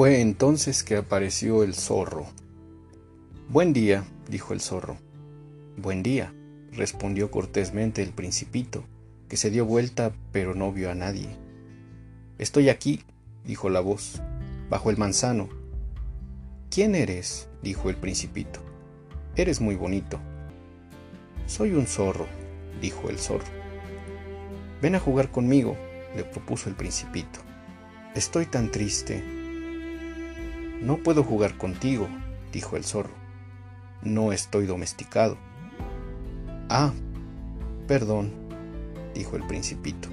Fue 0.00 0.22
entonces 0.22 0.82
que 0.82 0.96
apareció 0.96 1.62
el 1.62 1.74
zorro. 1.74 2.24
Buen 3.50 3.74
día, 3.74 4.02
dijo 4.30 4.54
el 4.54 4.62
zorro. 4.62 4.96
Buen 5.76 6.02
día, 6.02 6.32
respondió 6.72 7.30
cortésmente 7.30 8.02
el 8.02 8.14
principito, 8.14 8.82
que 9.28 9.36
se 9.36 9.50
dio 9.50 9.66
vuelta 9.66 10.12
pero 10.32 10.54
no 10.54 10.72
vio 10.72 10.90
a 10.90 10.94
nadie. 10.94 11.28
Estoy 12.38 12.70
aquí, 12.70 13.02
dijo 13.44 13.68
la 13.68 13.80
voz, 13.80 14.22
bajo 14.70 14.88
el 14.88 14.96
manzano. 14.96 15.50
¿Quién 16.70 16.94
eres? 16.94 17.50
dijo 17.62 17.90
el 17.90 17.96
principito. 17.96 18.60
Eres 19.36 19.60
muy 19.60 19.74
bonito. 19.74 20.18
Soy 21.44 21.72
un 21.72 21.86
zorro, 21.86 22.26
dijo 22.80 23.10
el 23.10 23.18
zorro. 23.18 23.44
Ven 24.80 24.94
a 24.94 24.98
jugar 24.98 25.30
conmigo, 25.30 25.76
le 26.16 26.24
propuso 26.24 26.70
el 26.70 26.74
principito. 26.74 27.40
Estoy 28.14 28.46
tan 28.46 28.70
triste. 28.70 29.39
No 30.80 30.96
puedo 30.96 31.22
jugar 31.22 31.58
contigo, 31.58 32.08
dijo 32.52 32.76
el 32.76 32.84
zorro. 32.84 33.14
No 34.02 34.32
estoy 34.32 34.64
domesticado. 34.64 35.36
Ah, 36.70 36.92
perdón, 37.86 38.32
dijo 39.14 39.36
el 39.36 39.46
principito. 39.46 40.08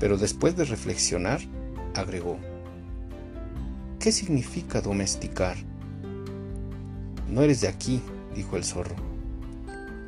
Pero 0.00 0.18
después 0.18 0.56
de 0.56 0.64
reflexionar, 0.64 1.40
agregó, 1.94 2.38
¿qué 4.00 4.10
significa 4.10 4.80
domesticar? 4.80 5.56
No 7.28 7.42
eres 7.42 7.60
de 7.60 7.68
aquí, 7.68 8.02
dijo 8.34 8.56
el 8.56 8.64
zorro. 8.64 8.96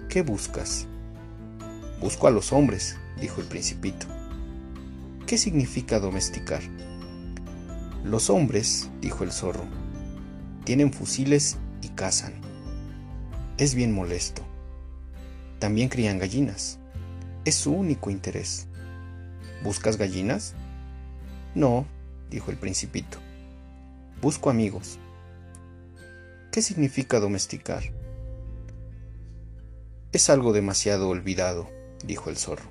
¿Qué 0.08 0.22
buscas? 0.22 0.88
Busco 2.00 2.26
a 2.26 2.32
los 2.32 2.52
hombres, 2.52 2.96
dijo 3.20 3.40
el 3.40 3.46
principito. 3.46 4.06
¿Qué 5.24 5.38
significa 5.38 6.00
domesticar? 6.00 6.62
Los 8.06 8.30
hombres, 8.30 8.88
dijo 9.00 9.24
el 9.24 9.32
zorro, 9.32 9.64
tienen 10.62 10.92
fusiles 10.92 11.56
y 11.82 11.88
cazan. 11.88 12.34
Es 13.58 13.74
bien 13.74 13.92
molesto. 13.92 14.42
También 15.58 15.88
crían 15.88 16.20
gallinas. 16.20 16.78
Es 17.44 17.56
su 17.56 17.72
único 17.72 18.10
interés. 18.10 18.68
¿Buscas 19.64 19.96
gallinas? 19.96 20.54
No, 21.56 21.84
dijo 22.30 22.52
el 22.52 22.56
principito. 22.56 23.18
Busco 24.22 24.50
amigos. 24.50 25.00
¿Qué 26.52 26.62
significa 26.62 27.18
domesticar? 27.18 27.82
Es 30.12 30.30
algo 30.30 30.52
demasiado 30.52 31.08
olvidado, 31.08 31.68
dijo 32.04 32.30
el 32.30 32.36
zorro. 32.36 32.70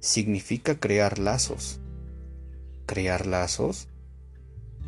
Significa 0.00 0.80
crear 0.80 1.18
lazos. 1.18 1.78
¿Crear 2.86 3.26
lazos? 3.26 3.88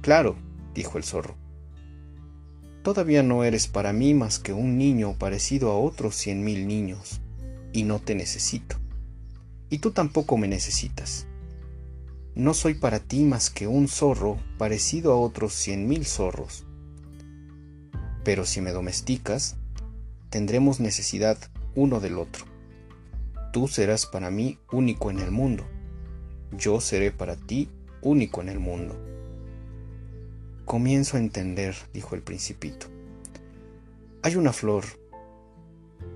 Claro, 0.07 0.37
dijo 0.73 0.99
el 0.99 1.03
zorro. 1.03 1.35
Todavía 2.85 3.25
no 3.25 3.43
eres 3.43 3.67
para 3.67 3.93
mí 3.93 4.15
más 4.15 4.39
que 4.39 4.53
un 4.53 4.79
niño 4.79 5.19
parecido 5.19 5.73
a 5.73 5.81
otros 5.81 6.15
cien 6.15 6.45
mil 6.45 6.69
niños, 6.69 7.21
y 7.73 7.83
no 7.83 7.99
te 7.99 8.15
necesito. 8.15 8.77
Y 9.69 9.79
tú 9.79 9.91
tampoco 9.91 10.37
me 10.37 10.47
necesitas. 10.47 11.27
No 12.37 12.55
soy 12.55 12.75
para 12.75 13.01
ti 13.01 13.25
más 13.25 13.51
que 13.51 13.67
un 13.67 13.89
zorro 13.89 14.39
parecido 14.59 15.13
a 15.13 15.17
otros 15.17 15.53
cien 15.55 15.89
mil 15.89 16.07
zorros. 16.07 16.65
Pero 18.23 18.45
si 18.45 18.61
me 18.61 18.71
domesticas, 18.71 19.57
tendremos 20.31 20.79
necesidad 20.79 21.37
uno 21.75 21.99
del 21.99 22.19
otro. 22.19 22.45
Tú 23.53 23.67
serás 23.67 24.07
para 24.07 24.31
mí 24.31 24.61
único 24.71 25.11
en 25.11 25.19
el 25.19 25.33
mundo. 25.33 25.65
Yo 26.57 26.81
seré 26.81 27.11
para 27.11 27.35
ti 27.35 27.69
único 28.03 28.41
en 28.41 28.51
el 28.51 28.61
mundo. 28.61 29.16
Comienzo 30.67 31.17
a 31.17 31.21
entender, 31.21 31.77
dijo 31.95 32.17
el 32.17 32.23
principito. 32.23 32.89
Hay 34.23 34.35
una 34.35 34.53
flor. 34.53 34.85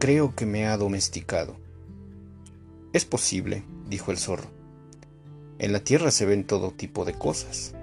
Creo 0.00 0.34
que 0.34 0.44
me 0.44 0.66
ha 0.66 0.76
domesticado. 0.76 1.56
Es 2.92 3.04
posible, 3.04 3.62
dijo 3.88 4.10
el 4.10 4.18
zorro. 4.18 4.50
En 5.60 5.72
la 5.72 5.84
tierra 5.84 6.10
se 6.10 6.26
ven 6.26 6.42
todo 6.42 6.72
tipo 6.72 7.04
de 7.04 7.14
cosas. 7.14 7.76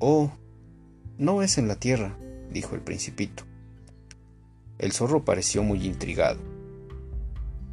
Oh, 0.00 0.32
no 1.16 1.42
es 1.42 1.58
en 1.58 1.68
la 1.68 1.76
tierra, 1.76 2.18
dijo 2.50 2.74
el 2.74 2.80
principito. 2.80 3.44
El 4.78 4.90
zorro 4.90 5.24
pareció 5.24 5.62
muy 5.62 5.86
intrigado. 5.86 6.40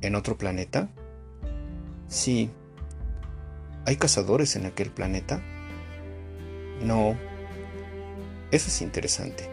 ¿En 0.02 0.14
otro 0.14 0.38
planeta? 0.38 0.90
Sí. 2.08 2.52
¿Hay 3.88 3.96
cazadores 3.96 4.56
en 4.56 4.68
aquel 4.68 4.92
planeta? 4.92 5.42
No. 6.84 7.18
Eso 8.56 8.70
es 8.70 8.82
interesante. 8.82 9.50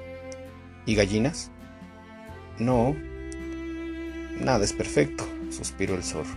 ¿Y 0.86 0.94
gallinas? 0.94 1.50
No. 2.60 2.94
Nada 4.38 4.64
es 4.64 4.72
perfecto, 4.72 5.24
suspiró 5.50 5.96
el 5.96 6.04
zorro. 6.04 6.36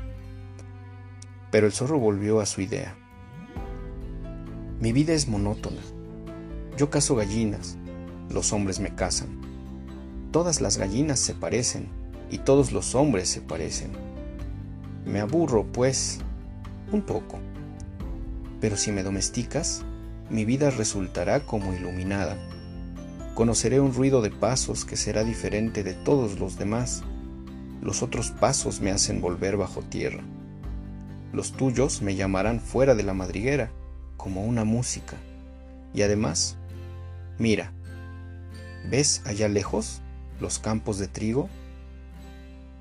Pero 1.51 1.67
el 1.67 1.73
zorro 1.73 1.99
volvió 1.99 2.39
a 2.39 2.47
su 2.47 2.61
idea. 2.61 2.95
Mi 4.79 4.93
vida 4.93 5.13
es 5.13 5.27
monótona. 5.27 5.79
Yo 6.75 6.89
cazo 6.89 7.15
gallinas, 7.15 7.77
los 8.31 8.51
hombres 8.51 8.79
me 8.79 8.95
cazan. 8.95 9.39
Todas 10.31 10.59
las 10.59 10.79
gallinas 10.79 11.19
se 11.19 11.35
parecen 11.35 11.87
y 12.31 12.39
todos 12.39 12.71
los 12.71 12.95
hombres 12.95 13.29
se 13.29 13.41
parecen. 13.41 13.91
Me 15.05 15.19
aburro, 15.19 15.67
pues, 15.71 16.17
un 16.91 17.03
poco. 17.03 17.37
Pero 18.59 18.75
si 18.75 18.91
me 18.91 19.03
domesticas, 19.03 19.83
mi 20.31 20.45
vida 20.45 20.71
resultará 20.71 21.41
como 21.41 21.71
iluminada. 21.71 22.35
Conoceré 23.35 23.81
un 23.81 23.93
ruido 23.93 24.21
de 24.21 24.31
pasos 24.31 24.85
que 24.85 24.95
será 24.95 25.25
diferente 25.25 25.83
de 25.83 25.93
todos 25.93 26.39
los 26.39 26.57
demás. 26.57 27.03
Los 27.81 28.01
otros 28.01 28.31
pasos 28.31 28.79
me 28.79 28.91
hacen 28.91 29.19
volver 29.19 29.57
bajo 29.57 29.81
tierra. 29.81 30.23
Los 31.33 31.51
tuyos 31.51 32.01
me 32.01 32.15
llamarán 32.15 32.61
fuera 32.61 32.95
de 32.95 33.03
la 33.03 33.13
madriguera, 33.13 33.71
como 34.15 34.45
una 34.45 34.63
música. 34.63 35.17
Y 35.93 36.01
además, 36.01 36.55
mira, 37.37 37.73
¿ves 38.89 39.21
allá 39.25 39.49
lejos? 39.49 40.01
los 40.39 40.59
campos 40.59 40.97
de 40.97 41.07
trigo? 41.07 41.49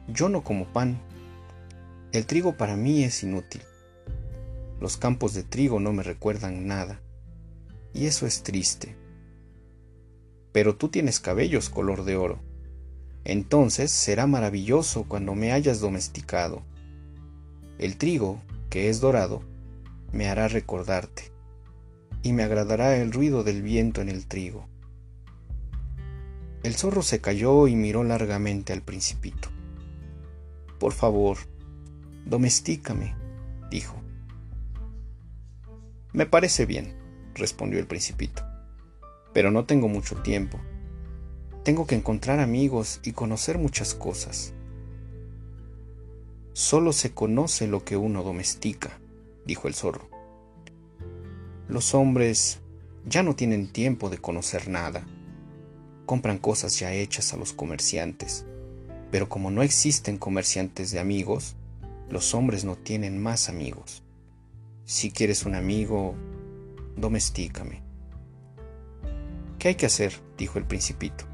Yo 0.07 0.29
no 0.29 0.45
como 0.45 0.67
pan. 0.67 1.01
El 2.13 2.27
trigo 2.27 2.57
para 2.57 2.77
mí 2.77 3.03
es 3.03 3.23
inútil. 3.23 3.63
Los 4.81 4.97
campos 4.97 5.35
de 5.35 5.43
trigo 5.43 5.81
no 5.81 5.93
me 5.93 6.05
recuerdan 6.05 6.67
nada. 6.67 7.01
Y 7.93 8.07
eso 8.07 8.27
es 8.27 8.43
triste. 8.43 8.97
Pero 10.55 10.77
tú 10.77 10.89
tienes 10.89 11.19
cabellos 11.19 11.69
color 11.69 12.05
de 12.05 12.15
oro. 12.15 12.39
Entonces 13.25 13.91
será 13.91 14.29
maravilloso 14.29 15.03
cuando 15.09 15.35
me 15.35 15.51
hayas 15.51 15.81
domesticado. 15.81 16.63
El 17.79 17.97
trigo, 17.97 18.41
que 18.71 18.89
es 18.89 19.01
dorado, 19.01 19.43
me 20.13 20.29
hará 20.29 20.47
recordarte, 20.47 21.33
y 22.23 22.33
me 22.33 22.45
agradará 22.45 22.97
el 22.99 23.11
ruido 23.11 23.43
del 23.43 23.63
viento 23.63 24.01
en 24.01 24.09
el 24.09 24.29
trigo. 24.29 24.69
El 26.63 26.77
zorro 26.77 27.03
se 27.03 27.21
calló 27.21 27.67
y 27.67 27.75
miró 27.75 28.05
largamente 28.05 28.73
al 28.73 28.83
principito. 28.83 29.49
Por 30.79 30.93
favor, 30.93 31.39
domestícame, 32.27 33.17
dijo. 33.73 34.01
Me 36.13 36.27
parece 36.27 36.65
bien, 36.65 36.95
respondió 37.35 37.81
el 37.81 37.89
principito, 37.89 38.45
pero 39.35 39.51
no 39.51 39.67
tengo 39.67 39.89
mucho 39.89 40.17
tiempo. 40.23 40.59
Tengo 41.65 41.87
que 41.87 41.95
encontrar 41.95 42.41
amigos 42.41 43.01
y 43.05 43.13
conocer 43.13 43.59
muchas 43.59 43.95
cosas. 43.95 44.55
Solo 46.55 46.95
se 46.95 47.13
conoce 47.13 47.67
lo 47.67 47.85
que 47.85 47.99
uno 47.99 48.23
domestica, 48.23 48.99
dijo 49.45 49.69
el 49.69 49.75
zorro. 49.75 50.09
Los 51.69 51.95
hombres 51.95 52.61
ya 53.05 53.23
no 53.23 53.37
tienen 53.37 53.71
tiempo 53.71 54.09
de 54.09 54.17
conocer 54.17 54.69
nada 54.69 55.05
compran 56.05 56.39
cosas 56.39 56.79
ya 56.79 56.93
hechas 56.93 57.33
a 57.33 57.37
los 57.37 57.53
comerciantes. 57.53 58.45
Pero 59.11 59.29
como 59.29 59.51
no 59.51 59.63
existen 59.63 60.19
comerciantes 60.19 60.91
de 60.91 61.01
amigos, 61.01 61.57
los 62.11 62.35
hombres 62.35 62.65
no 62.65 62.77
tienen 62.77 63.23
más 63.23 63.49
amigos. 63.49 64.03
Si 64.85 65.11
quieres 65.11 65.47
un 65.47 65.55
amigo, 65.55 66.15
domestícame. 66.97 67.84
¿Qué 69.65 69.69
hay 69.69 69.75
que 69.77 69.87
hacer? 69.87 70.13
dijo 70.37 70.59
el 70.59 70.67
principito. 70.67 71.25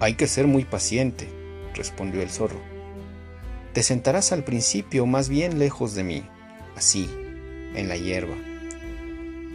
Hay 0.00 0.14
que 0.14 0.26
ser 0.26 0.48
muy 0.48 0.64
paciente, 0.64 1.28
respondió 1.76 2.22
el 2.22 2.28
zorro. 2.28 2.60
Te 3.72 3.84
sentarás 3.84 4.32
al 4.32 4.42
principio 4.42 5.06
más 5.06 5.28
bien 5.28 5.60
lejos 5.60 5.94
de 5.94 6.02
mí, 6.02 6.24
así, 6.74 7.08
en 7.76 7.86
la 7.86 7.96
hierba. 7.96 8.34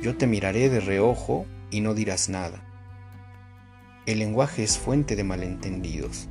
Yo 0.01 0.15
te 0.15 0.25
miraré 0.25 0.69
de 0.69 0.79
reojo 0.79 1.45
y 1.69 1.81
no 1.81 1.93
dirás 1.93 2.29
nada. 2.29 2.63
El 4.05 4.19
lenguaje 4.19 4.63
es 4.63 4.77
fuente 4.77 5.17
de 5.17 5.25
malentendidos. 5.25 6.29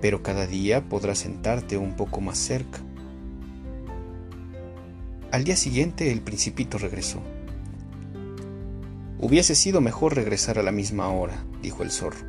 Pero 0.00 0.24
cada 0.24 0.48
día 0.48 0.88
podrás 0.88 1.18
sentarte 1.18 1.76
un 1.76 1.94
poco 1.94 2.20
más 2.20 2.38
cerca. 2.38 2.80
Al 5.30 5.44
día 5.44 5.54
siguiente 5.54 6.10
el 6.10 6.22
principito 6.22 6.76
regresó. 6.76 7.22
Hubiese 9.22 9.54
sido 9.54 9.80
mejor 9.80 10.16
regresar 10.16 10.58
a 10.58 10.64
la 10.64 10.72
misma 10.72 11.08
hora, 11.08 11.44
dijo 11.62 11.84
el 11.84 11.92
zorro. 11.92 12.26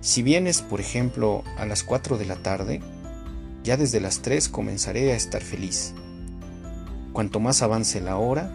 Si 0.00 0.22
vienes, 0.22 0.62
por 0.62 0.80
ejemplo, 0.80 1.42
a 1.56 1.66
las 1.66 1.82
cuatro 1.82 2.16
de 2.16 2.24
la 2.24 2.36
tarde, 2.36 2.80
ya 3.64 3.76
desde 3.76 4.00
las 4.00 4.22
tres 4.22 4.48
comenzaré 4.48 5.12
a 5.12 5.16
estar 5.16 5.42
feliz. 5.42 5.94
Cuanto 7.12 7.40
más 7.40 7.62
avance 7.62 8.00
la 8.00 8.16
hora, 8.16 8.48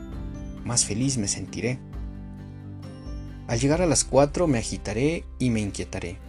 más 0.63 0.86
feliz 0.86 1.18
me 1.18 1.28
sentiré. 1.28 1.80
Al 3.48 3.60
llegar 3.60 3.81
a 3.81 3.88
las 3.88 4.06
cuatro 4.06 4.48
me 4.48 4.60
agitaré 4.60 5.25
y 5.38 5.50
me 5.50 5.60
inquietaré. 5.60 6.19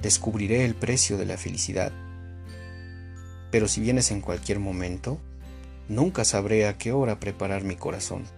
Descubriré 0.00 0.64
el 0.64 0.74
precio 0.74 1.18
de 1.18 1.26
la 1.26 1.36
felicidad. 1.36 1.92
Pero 3.50 3.68
si 3.68 3.82
vienes 3.82 4.10
en 4.10 4.22
cualquier 4.22 4.58
momento, 4.58 5.18
nunca 5.86 6.24
sabré 6.24 6.66
a 6.66 6.78
qué 6.78 6.92
hora 6.92 7.20
preparar 7.20 7.62
mi 7.62 7.76
corazón. 7.76 8.37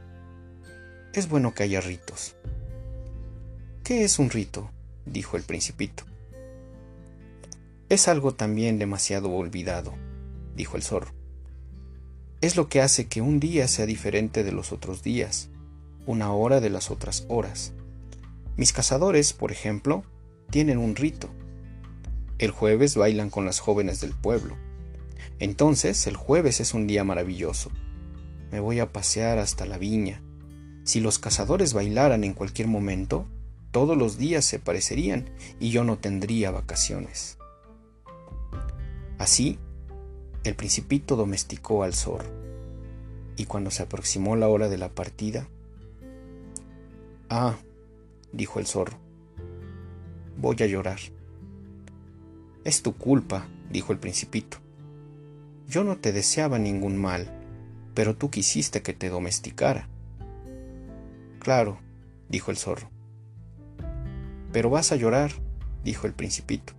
Es 1.12 1.28
bueno 1.28 1.54
que 1.54 1.64
haya 1.64 1.80
ritos. 1.80 2.36
¿Qué 3.82 4.04
es 4.04 4.20
un 4.20 4.30
rito? 4.30 4.70
dijo 5.06 5.36
el 5.36 5.42
principito. 5.42 6.04
Es 7.88 8.06
algo 8.06 8.32
también 8.34 8.78
demasiado 8.78 9.32
olvidado, 9.32 9.92
dijo 10.54 10.76
el 10.76 10.84
zorro. 10.84 11.12
Es 12.40 12.56
lo 12.56 12.68
que 12.68 12.80
hace 12.80 13.08
que 13.08 13.22
un 13.22 13.40
día 13.40 13.66
sea 13.66 13.86
diferente 13.86 14.44
de 14.44 14.52
los 14.52 14.70
otros 14.70 15.02
días, 15.02 15.48
una 16.06 16.32
hora 16.32 16.60
de 16.60 16.70
las 16.70 16.92
otras 16.92 17.26
horas. 17.28 17.72
Mis 18.56 18.72
cazadores, 18.72 19.32
por 19.32 19.50
ejemplo, 19.50 20.04
tienen 20.48 20.78
un 20.78 20.94
rito. 20.94 21.28
El 22.38 22.52
jueves 22.52 22.94
bailan 22.94 23.30
con 23.30 23.44
las 23.44 23.58
jóvenes 23.58 24.00
del 24.00 24.12
pueblo. 24.12 24.56
Entonces, 25.40 26.06
el 26.06 26.14
jueves 26.14 26.60
es 26.60 26.72
un 26.72 26.86
día 26.86 27.02
maravilloso. 27.02 27.72
Me 28.52 28.60
voy 28.60 28.78
a 28.78 28.92
pasear 28.92 29.38
hasta 29.38 29.66
la 29.66 29.76
viña. 29.76 30.22
Si 30.84 31.00
los 31.00 31.18
cazadores 31.18 31.74
bailaran 31.74 32.24
en 32.24 32.34
cualquier 32.34 32.68
momento, 32.68 33.26
todos 33.70 33.96
los 33.96 34.18
días 34.18 34.44
se 34.44 34.58
parecerían 34.58 35.30
y 35.60 35.70
yo 35.70 35.84
no 35.84 35.98
tendría 35.98 36.50
vacaciones. 36.50 37.38
Así, 39.18 39.58
el 40.44 40.54
principito 40.54 41.16
domesticó 41.16 41.82
al 41.82 41.94
zorro, 41.94 42.30
y 43.36 43.44
cuando 43.44 43.70
se 43.70 43.82
aproximó 43.82 44.36
la 44.36 44.48
hora 44.48 44.68
de 44.68 44.78
la 44.78 44.88
partida, 44.88 45.46
Ah, 47.32 47.54
dijo 48.32 48.58
el 48.58 48.66
zorro, 48.66 48.98
voy 50.36 50.56
a 50.58 50.66
llorar. 50.66 50.98
Es 52.64 52.82
tu 52.82 52.96
culpa, 52.96 53.46
dijo 53.70 53.92
el 53.92 54.00
principito. 54.00 54.56
Yo 55.68 55.84
no 55.84 55.96
te 55.96 56.10
deseaba 56.10 56.58
ningún 56.58 56.96
mal, 56.96 57.30
pero 57.94 58.16
tú 58.16 58.30
quisiste 58.30 58.82
que 58.82 58.94
te 58.94 59.10
domesticara. 59.10 59.88
Claro, 61.40 61.80
dijo 62.28 62.50
el 62.50 62.58
zorro. 62.58 62.90
Pero 64.52 64.68
vas 64.68 64.92
a 64.92 64.96
llorar, 64.96 65.32
dijo 65.82 66.06
el 66.06 66.12
principito. 66.12 66.74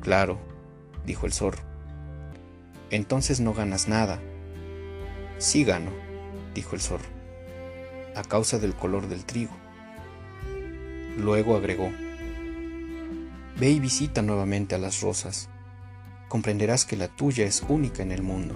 Claro, 0.00 0.38
dijo 1.04 1.26
el 1.26 1.32
zorro. 1.32 1.62
Entonces 2.90 3.40
no 3.40 3.52
ganas 3.52 3.88
nada. 3.88 4.20
Sí 5.38 5.64
gano, 5.64 5.90
dijo 6.54 6.76
el 6.76 6.80
zorro, 6.80 7.08
a 8.14 8.22
causa 8.22 8.58
del 8.58 8.74
color 8.74 9.08
del 9.08 9.24
trigo. 9.24 9.52
Luego 11.16 11.56
agregó, 11.56 11.90
Ve 13.58 13.70
y 13.70 13.80
visita 13.80 14.22
nuevamente 14.22 14.76
a 14.76 14.78
las 14.78 15.00
rosas. 15.00 15.48
Comprenderás 16.28 16.84
que 16.84 16.96
la 16.96 17.08
tuya 17.08 17.44
es 17.44 17.64
única 17.68 18.04
en 18.04 18.12
el 18.12 18.22
mundo. 18.22 18.54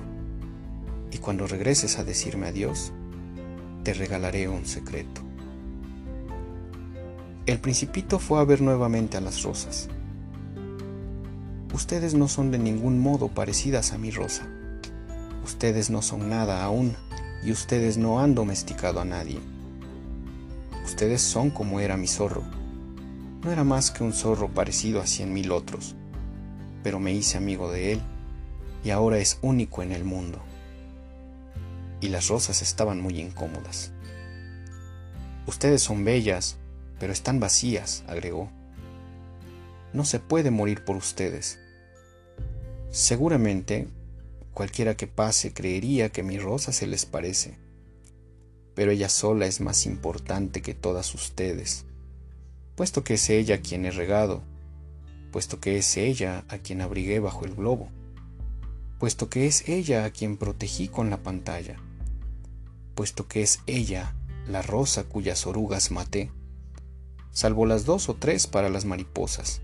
Y 1.10 1.18
cuando 1.18 1.48
regreses 1.48 1.98
a 1.98 2.04
decirme 2.04 2.46
adiós, 2.46 2.92
te 3.82 3.94
regalaré 3.94 4.48
un 4.48 4.66
secreto. 4.66 5.20
El 7.46 7.58
principito 7.58 8.18
fue 8.18 8.38
a 8.38 8.44
ver 8.44 8.60
nuevamente 8.60 9.16
a 9.16 9.20
las 9.20 9.42
rosas. 9.42 9.88
Ustedes 11.74 12.14
no 12.14 12.28
son 12.28 12.50
de 12.50 12.58
ningún 12.58 13.00
modo 13.00 13.28
parecidas 13.28 13.92
a 13.92 13.98
mi 13.98 14.10
rosa. 14.10 14.46
Ustedes 15.44 15.90
no 15.90 16.02
son 16.02 16.28
nada 16.28 16.62
aún 16.64 16.94
y 17.42 17.50
ustedes 17.50 17.98
no 17.98 18.20
han 18.20 18.34
domesticado 18.34 19.00
a 19.00 19.04
nadie. 19.04 19.40
Ustedes 20.84 21.20
son 21.20 21.50
como 21.50 21.80
era 21.80 21.96
mi 21.96 22.06
zorro. 22.06 22.42
No 23.42 23.50
era 23.50 23.64
más 23.64 23.90
que 23.90 24.04
un 24.04 24.12
zorro 24.12 24.48
parecido 24.48 25.00
a 25.00 25.06
cien 25.06 25.32
mil 25.32 25.50
otros, 25.50 25.96
pero 26.84 27.00
me 27.00 27.12
hice 27.12 27.38
amigo 27.38 27.72
de 27.72 27.94
él 27.94 28.02
y 28.84 28.90
ahora 28.90 29.18
es 29.18 29.38
único 29.42 29.82
en 29.82 29.90
el 29.90 30.04
mundo. 30.04 30.38
Y 32.02 32.08
las 32.08 32.28
rosas 32.28 32.60
estaban 32.60 33.00
muy 33.00 33.18
incómodas. 33.18 33.92
Ustedes 35.46 35.80
son 35.80 36.04
bellas, 36.04 36.58
pero 37.00 37.14
están 37.14 37.40
vacías, 37.40 38.04
agregó. 38.06 38.50
No 39.94 40.04
se 40.04 40.20
puede 40.20 40.50
morir 40.50 40.84
por 40.84 40.96
ustedes. 40.96 41.58
Seguramente 42.90 43.88
cualquiera 44.52 44.96
que 44.96 45.06
pase 45.06 45.54
creería 45.54 46.10
que 46.10 46.22
mi 46.22 46.38
rosa 46.38 46.72
se 46.72 46.86
les 46.86 47.06
parece, 47.06 47.56
pero 48.74 48.90
ella 48.90 49.08
sola 49.08 49.46
es 49.46 49.60
más 49.60 49.86
importante 49.86 50.60
que 50.60 50.74
todas 50.74 51.14
ustedes, 51.14 51.86
puesto 52.76 53.02
que 53.02 53.14
es 53.14 53.30
ella 53.30 53.62
quien 53.62 53.86
he 53.86 53.90
regado, 53.90 54.42
puesto 55.30 55.58
que 55.58 55.78
es 55.78 55.96
ella 55.96 56.44
a 56.48 56.58
quien 56.58 56.82
abrigué 56.82 57.18
bajo 57.18 57.44
el 57.46 57.54
globo, 57.54 57.88
puesto 58.98 59.30
que 59.30 59.46
es 59.46 59.68
ella 59.68 60.04
a 60.04 60.10
quien 60.10 60.36
protegí 60.36 60.88
con 60.88 61.08
la 61.10 61.22
pantalla, 61.22 61.78
puesto 62.94 63.28
que 63.28 63.42
es 63.42 63.60
ella 63.66 64.14
la 64.46 64.62
rosa 64.62 65.04
cuyas 65.04 65.46
orugas 65.46 65.90
maté, 65.90 66.30
salvo 67.30 67.66
las 67.66 67.84
dos 67.84 68.08
o 68.08 68.14
tres 68.14 68.46
para 68.46 68.68
las 68.68 68.84
mariposas, 68.84 69.62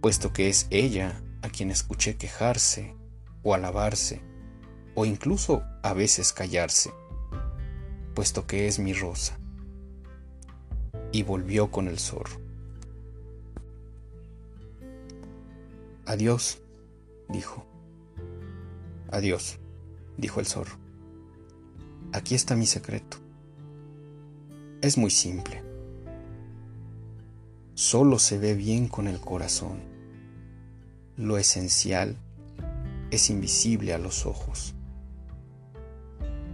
puesto 0.00 0.32
que 0.32 0.48
es 0.48 0.66
ella 0.70 1.22
a 1.42 1.48
quien 1.48 1.70
escuché 1.70 2.16
quejarse 2.16 2.94
o 3.42 3.54
alabarse, 3.54 4.20
o 4.94 5.04
incluso 5.04 5.62
a 5.82 5.92
veces 5.92 6.32
callarse, 6.32 6.90
puesto 8.14 8.46
que 8.46 8.66
es 8.66 8.78
mi 8.78 8.92
rosa. 8.92 9.38
Y 11.12 11.22
volvió 11.22 11.70
con 11.70 11.88
el 11.88 11.98
zorro. 11.98 12.40
Adiós, 16.04 16.58
dijo. 17.28 17.64
Adiós, 19.10 19.58
dijo 20.16 20.40
el 20.40 20.46
zorro. 20.46 20.87
Aquí 22.18 22.34
está 22.34 22.56
mi 22.56 22.66
secreto. 22.66 23.18
Es 24.82 24.98
muy 24.98 25.10
simple. 25.10 25.62
Solo 27.74 28.18
se 28.18 28.38
ve 28.38 28.54
bien 28.54 28.88
con 28.88 29.06
el 29.06 29.20
corazón 29.20 29.78
lo 31.16 31.36
esencial 31.36 32.16
es 33.12 33.30
invisible 33.30 33.94
a 33.94 33.98
los 33.98 34.26
ojos. 34.26 34.74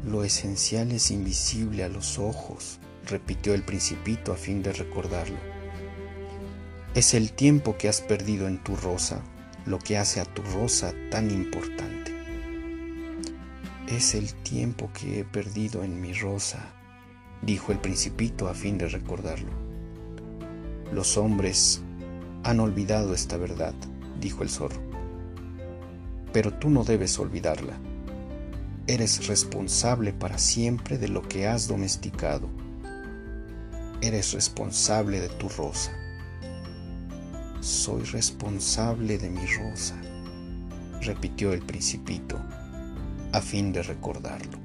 Lo 0.06 0.23
esencial 0.23 0.92
es 0.92 1.11
invisible 1.11 1.83
a 1.83 1.88
los 1.88 2.18
ojos, 2.18 2.78
repitió 3.06 3.54
el 3.54 3.62
principito 3.62 4.33
a 4.33 4.37
fin 4.37 4.62
de 4.62 4.75
recordarlo. 4.75 5.38
Es 6.94 7.14
el 7.14 7.33
tiempo 7.33 7.78
que 7.78 7.88
has 7.88 8.02
perdido 8.02 8.49
en 8.49 8.62
tu 8.62 8.76
rosa 8.76 9.23
lo 9.64 9.78
que 9.78 9.97
hace 9.97 10.21
a 10.21 10.26
tu 10.26 10.42
rosa 10.42 10.94
tan 11.11 11.30
importante. 11.30 12.03
Es 13.88 14.14
el 14.14 14.33
tiempo 14.35 14.91
que 14.93 15.21
he 15.21 15.25
perdido 15.25 15.85
en 15.85 16.00
mi 16.00 16.12
rosa, 16.12 16.73
dijo 17.43 17.73
el 17.73 17.79
principito 17.79 18.49
a 18.49 18.55
fin 18.55 18.79
de 18.79 18.88
recordarlo. 18.88 19.53
Los 20.93 21.17
hombres 21.17 21.83
han 22.45 22.61
olvidado 22.61 23.14
esta 23.14 23.37
verdad 23.37 23.75
dijo 24.25 24.43
el 24.43 24.49
zorro. 24.49 24.81
Pero 26.33 26.53
tú 26.55 26.71
no 26.71 26.85
debes 26.85 27.19
olvidarla. 27.19 27.75
Eres 28.87 29.26
responsable 29.26 30.12
para 30.12 30.38
siempre 30.38 30.99
de 30.99 31.09
lo 31.09 31.23
que 31.23 31.47
has 31.47 31.69
domesticado. 31.69 32.49
Eres 34.00 34.33
responsable 34.33 35.21
de 35.21 35.29
tu 35.29 35.49
rosa. 35.49 35.93
Soy 37.61 38.03
responsable 38.03 39.17
de 39.17 39.31
mi 39.31 39.47
rosa, 39.47 39.99
repitió 41.00 41.55
el 41.55 41.62
principito, 41.62 42.38
a 43.35 43.41
fin 43.41 43.73
de 43.73 43.83
recordarlo. 43.83 44.63